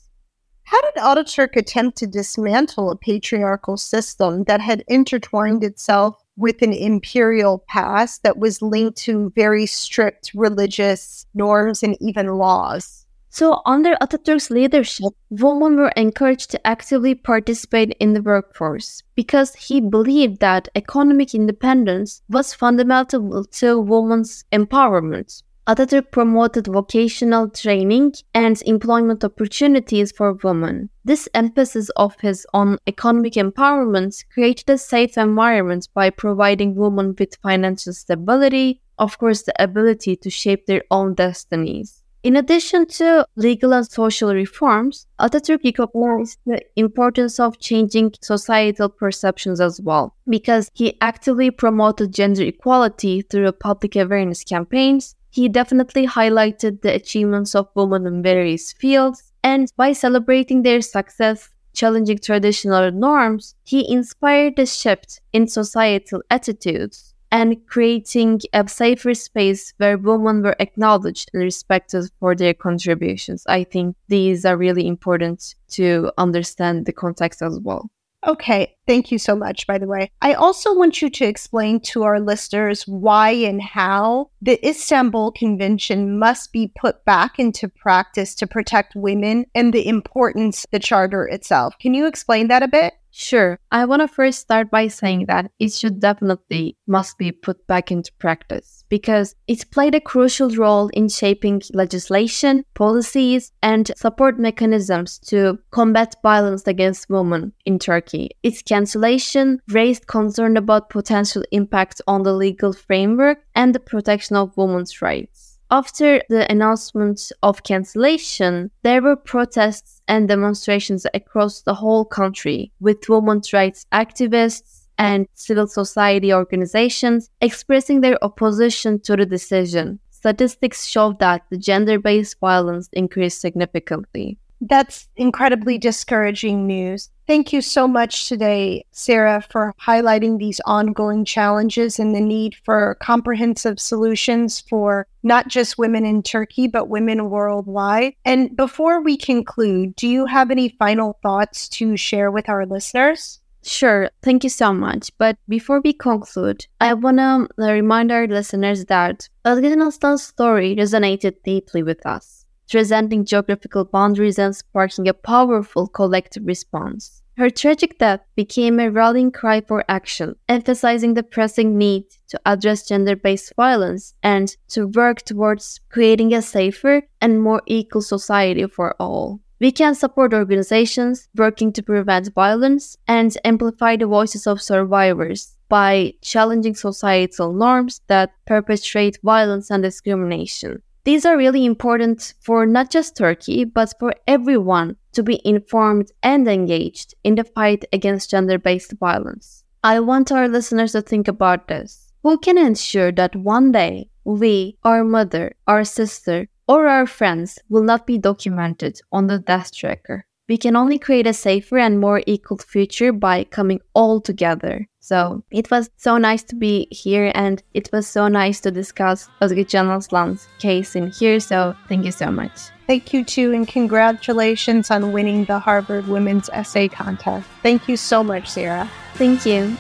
How 0.65 0.81
did 0.83 0.97
Ataturk 0.97 1.57
attempt 1.57 1.97
to 1.99 2.07
dismantle 2.07 2.91
a 2.91 2.97
patriarchal 2.97 3.79
system 3.79 4.45
that 4.45 4.61
had 4.61 4.85
intertwined 4.87 5.65
itself 5.65 6.23
with 6.39 6.63
an 6.63 6.73
imperial 6.73 7.65
past 7.69 8.23
that 8.23 8.39
was 8.39 8.63
linked 8.63 8.97
to 8.99 9.31
very 9.35 9.67
strict 9.67 10.31
religious 10.35 11.27
norms 11.35 11.83
and 11.83 11.97
even 12.01 12.29
laws? 12.29 13.05
So, 13.31 13.61
under 13.67 13.95
Ataturk's 14.01 14.51
leadership, 14.51 15.13
women 15.29 15.77
were 15.77 15.93
encouraged 15.97 16.51
to 16.53 16.67
actively 16.67 17.15
participate 17.15 17.95
in 18.01 18.15
the 18.15 18.23
workforce 18.23 19.03
because 19.15 19.55
he 19.55 19.81
believed 19.81 20.41
that 20.41 20.69
economic 20.75 21.35
independence 21.35 22.23
was 22.31 22.55
fundamental 22.55 23.45
to 23.45 23.79
women's 23.79 24.45
empowerment. 24.51 25.43
Atatürk 25.69 26.11
promoted 26.11 26.67
vocational 26.67 27.51
training 27.51 28.15
and 28.33 28.63
employment 28.63 29.23
opportunities 29.23 30.11
for 30.11 30.33
women. 30.43 30.89
This 31.05 31.29
emphasis 31.35 31.91
of 31.91 32.19
his 32.23 32.47
on 32.55 32.79
economic 32.87 33.35
empowerment 33.35 34.25
created 34.33 34.71
a 34.71 34.79
safe 34.79 35.19
environment 35.19 35.87
by 35.93 36.09
providing 36.09 36.75
women 36.75 37.15
with 37.19 37.37
financial 37.43 37.93
stability, 37.93 38.81
of 38.99 39.19
course, 39.19 39.43
the 39.43 39.63
ability 39.63 40.17
to 40.17 40.31
shape 40.31 40.65
their 40.65 40.85
own 40.91 41.13
destinies. 41.13 42.03
In 42.23 42.35
addition 42.35 42.87
to 42.87 43.27
legal 43.37 43.73
and 43.75 43.87
social 43.87 44.35
reforms, 44.35 45.07
Atatürk 45.21 45.63
recognized 45.65 46.39
the 46.47 46.61
importance 46.77 47.39
of 47.39 47.61
changing 47.61 48.13
societal 48.23 48.89
perceptions 48.89 49.61
as 49.61 49.81
well, 49.81 50.17
because 50.29 50.71
he 50.73 50.97
actively 51.01 51.51
promoted 51.51 52.13
gender 52.13 52.43
equality 52.43 53.23
through 53.23 53.53
public 53.53 53.97
awareness 53.97 54.43
campaigns, 54.43 55.15
he 55.31 55.49
definitely 55.49 56.07
highlighted 56.07 56.83
the 56.83 56.95
achievements 56.95 57.55
of 57.55 57.69
women 57.75 58.07
in 58.07 58.23
various 58.23 58.73
fields, 58.73 59.33
and 59.43 59.73
by 59.77 59.93
celebrating 59.93 60.63
their 60.63 60.81
success, 60.81 61.51
challenging 61.75 62.19
traditional 62.19 62.91
norms, 62.91 63.55
he 63.65 63.91
inspired 63.91 64.59
a 64.59 64.67
shift 64.67 65.21
in 65.33 65.47
societal 65.47 66.23
attitudes 66.31 67.15
and 67.31 67.57
creating 67.67 68.41
a 68.53 68.67
safer 68.69 69.15
space 69.15 69.75
where 69.77 69.99
women 69.99 70.43
were 70.43 70.57
acknowledged 70.59 71.31
and 71.33 71.43
respected 71.43 72.11
for 72.19 72.35
their 72.35 72.55
contributions. 72.55 73.45
I 73.47 73.65
think 73.65 73.97
these 74.09 74.45
are 74.45 74.57
really 74.57 74.87
important 74.87 75.55
to 75.71 76.11
understand 76.17 76.87
the 76.87 76.93
context 76.93 77.43
as 77.43 77.59
well. 77.61 77.91
Okay, 78.27 78.75
thank 78.89 79.13
you 79.13 79.19
so 79.19 79.37
much, 79.37 79.67
by 79.67 79.79
the 79.79 79.87
way. 79.87 80.11
I 80.23 80.33
also 80.33 80.75
want 80.75 81.01
you 81.01 81.11
to 81.11 81.25
explain 81.25 81.79
to 81.93 82.03
our 82.03 82.19
listeners 82.19 82.83
why 82.89 83.31
and 83.31 83.63
how 83.63 84.31
the 84.43 84.59
Istanbul 84.67 85.33
Convention 85.33 86.19
must 86.19 86.53
be 86.53 86.73
put 86.75 87.05
back 87.05 87.39
into 87.39 87.69
practice 87.69 88.35
to 88.37 88.47
protect 88.47 88.97
women 88.97 89.45
and 89.55 89.73
the 89.73 89.87
importance 89.87 90.67
the 90.73 90.81
charter 90.81 91.29
itself. 91.29 91.75
Can 91.79 91.95
you 91.95 92.07
explain 92.07 92.49
that 92.49 92.63
a 92.63 92.69
bit? 92.69 92.95
Sure. 93.11 93.59
I 93.73 93.85
want 93.85 94.01
to 94.01 94.07
first 94.07 94.39
start 94.39 94.71
by 94.71 94.87
saying 94.87 95.27
that 95.27 95.51
it 95.59 95.73
should 95.73 95.99
definitely 95.99 96.77
must 96.87 97.19
be 97.19 97.33
put 97.33 97.67
back 97.67 97.91
into 97.91 98.13
practice 98.21 98.85
because 98.89 99.35
it's 99.49 99.65
played 99.65 99.95
a 99.95 100.01
crucial 100.01 100.51
role 100.51 100.89
in 100.91 101.09
shaping 101.09 101.61
legislation, 101.73 102.65
policies, 102.75 103.51
and 103.61 103.91
support 103.97 104.39
mechanisms 104.39 105.19
to 105.27 105.59
combat 105.73 106.15
violence 106.23 106.67
against 106.67 107.11
women 107.11 107.53
in 107.65 107.81
Turkey. 107.81 108.31
Its 108.45 108.63
cancellation 108.79 109.61
raised 109.71 110.07
concern 110.07 110.57
about 110.57 110.89
potential 110.89 111.43
impact 111.51 112.01
on 112.07 112.23
the 112.23 112.33
legal 112.33 112.73
framework 112.73 113.39
and 113.57 113.75
the 113.75 113.81
protection 113.81 114.37
of 114.37 114.57
women's 114.57 115.03
rights. 115.03 115.59
After 115.69 116.23
the 116.29 116.49
announcement 116.49 117.33
of 117.43 117.65
cancellation, 117.65 118.71
there 118.85 119.03
were 119.03 119.17
protests 119.17 120.01
and 120.07 120.29
demonstrations 120.29 121.05
across 121.13 121.63
the 121.63 121.75
whole 121.75 122.05
country, 122.05 122.71
with 122.79 123.09
women's 123.09 123.53
rights 123.53 123.85
activists 123.93 124.87
and 124.97 125.27
civil 125.35 125.67
society 125.67 126.33
organizations 126.33 127.31
expressing 127.41 128.01
their 128.01 128.19
opposition 128.23 129.01
to 129.01 129.17
the 129.17 129.27
decision. 129.27 129.99
Statistics 130.11 130.87
show 130.87 131.15
that 131.19 131.43
the 131.51 131.59
gender 131.59 131.99
based 131.99 132.37
violence 132.39 132.89
increased 132.93 133.41
significantly. 133.41 134.39
That's 134.61 135.09
incredibly 135.17 135.79
discouraging 135.79 136.67
news. 136.67 137.11
Thank 137.27 137.53
you 137.53 137.61
so 137.61 137.87
much 137.87 138.29
today, 138.29 138.85
Serra, 138.91 139.45
for 139.51 139.75
highlighting 139.81 140.39
these 140.39 140.61
ongoing 140.65 141.25
challenges 141.25 141.99
and 141.99 142.15
the 142.15 142.21
need 142.21 142.57
for 142.65 142.97
comprehensive 143.01 143.79
solutions 143.79 144.61
for 144.61 145.07
not 145.23 145.49
just 145.49 145.79
women 145.79 146.05
in 146.07 146.23
Turkey, 146.23 146.67
but 146.67 146.89
women 146.89 147.29
worldwide. 147.29 148.15
And 148.25 148.57
before 148.57 149.03
we 149.03 149.17
conclude, 149.17 149.95
do 149.95 150.09
you 150.09 150.27
have 150.27 150.51
any 150.51 150.71
final 150.71 151.19
thoughts 151.23 151.69
to 151.71 151.97
share 151.97 152.31
with 152.31 152.49
our 152.49 152.65
listeners? 152.65 153.41
Sure, 153.63 154.09
thank 154.23 154.45
you 154.45 154.51
so 154.51 154.73
much. 154.73 155.11
But 155.19 155.37
before 155.49 155.83
we 155.85 155.93
conclude, 155.93 156.67
I 156.81 156.95
want 156.95 157.19
to 157.19 157.49
remind 157.59 158.11
our 158.11 158.27
listeners 158.27 158.87
that 158.87 159.29
Özge 159.45 160.19
story 160.19 160.75
resonated 160.75 161.35
deeply 161.45 161.83
with 161.83 162.07
us 162.07 162.38
transcending 162.69 163.25
geographical 163.25 163.85
boundaries 163.85 164.39
and 164.39 164.55
sparking 164.55 165.09
a 165.09 165.15
powerful 165.15 165.87
collective 165.87 166.45
response. 166.47 167.23
Her 167.39 167.51
tragic 167.51 167.99
death 167.99 168.21
became 168.35 168.81
a 168.81 168.91
rallying 168.91 169.31
cry 169.31 169.61
for 169.61 169.85
action, 169.89 170.35
emphasizing 170.49 171.15
the 171.15 171.23
pressing 171.23 171.79
need 171.79 172.07
to 172.31 172.41
address 172.45 172.89
gender 172.89 173.15
based 173.15 173.53
violence 173.55 174.13
and 174.25 174.57
to 174.71 174.89
work 174.89 175.23
towards 175.23 175.81
creating 175.89 176.35
a 176.35 176.43
safer 176.43 177.03
and 177.21 177.41
more 177.41 177.63
equal 177.67 178.03
society 178.03 178.67
for 178.67 178.97
all. 178.99 179.41
We 179.61 179.71
can 179.71 179.95
support 179.95 180.35
organizations 180.35 181.29
working 181.37 181.73
to 181.75 181.83
prevent 181.83 182.35
violence 182.35 182.97
and 183.07 183.37
amplify 183.45 183.97
the 183.97 184.07
voices 184.07 184.49
of 184.49 184.61
survivors 184.61 185.57
by 185.69 186.15
challenging 186.23 186.75
societal 186.75 187.53
norms 187.53 188.01
that 188.09 188.33
perpetrate 188.47 189.19
violence 189.23 189.71
and 189.71 189.83
discrimination. 189.83 190.83
These 191.09 191.25
are 191.25 191.39
really 191.39 191.65
important 191.65 192.35
for 192.43 192.67
not 192.67 192.91
just 192.91 193.17
Turkey, 193.17 193.65
but 193.65 193.95
for 193.99 194.13
everyone 194.27 194.97
to 195.13 195.23
be 195.23 195.41
informed 195.43 196.13
and 196.23 196.47
engaged 196.47 197.15
in 197.25 197.35
the 197.35 197.45
fight 197.45 197.87
against 197.95 198.29
gender 198.29 198.59
based 198.59 198.93
violence. 199.01 199.65
I 199.83 200.01
want 200.01 200.31
our 200.31 200.49
listeners 200.49 200.93
to 200.93 201.01
think 201.01 201.27
about 201.27 201.67
this. 201.67 202.13
Who 202.23 202.37
can 202.37 202.59
ensure 202.59 203.11
that 203.13 203.35
one 203.35 203.73
day 203.73 204.11
we, 204.25 204.77
our 204.85 205.03
mother, 205.03 205.55
our 205.67 205.83
sister, 205.83 206.47
or 206.69 206.87
our 206.87 207.07
friends 207.07 207.59
will 207.71 207.85
not 207.85 208.07
be 208.07 208.19
documented 208.19 209.01
on 209.11 209.29
the 209.29 209.39
death 209.39 209.75
tracker. 209.75 210.27
We 210.49 210.57
can 210.57 210.77
only 210.77 210.99
create 210.99 211.27
a 211.27 211.35
safer 211.35 211.79
and 211.79 212.01
more 212.01 212.23
equal 212.27 212.59
future 212.59 213.13
by 213.13 213.45
coming 213.45 213.81
all 213.95 214.21
together. 214.21 214.89
So 214.99 215.43
it 215.51 215.71
was 215.71 215.91
so 215.97 216.19
nice 216.19 216.43
to 216.45 216.57
be 216.57 216.89
here 216.91 217.33
and 217.35 217.63
it 217.75 217.91
was 217.93 218.07
so 218.09 218.29
nice 218.29 218.61
to 218.61 218.71
discuss 218.71 219.29
Özgecan 219.41 219.89
Aslan's 219.89 220.49
case 220.59 220.97
in 220.97 221.11
here. 221.11 221.41
So 221.41 221.75
thank 221.89 222.05
you 222.05 222.13
so 222.13 222.31
much. 222.31 222.53
Thank 222.87 223.13
you 223.13 223.23
too, 223.23 223.53
and 223.53 223.69
congratulations 223.69 224.91
on 224.91 225.13
winning 225.13 225.45
the 225.45 225.59
Harvard 225.59 226.09
Women's 226.09 226.49
Essay 226.49 226.89
Contest. 226.89 227.47
Thank 227.63 227.87
you 227.87 227.99
so 227.99 228.25
much, 228.25 228.49
Serra. 228.49 228.89
Thank 229.15 229.45
you. 229.45 229.77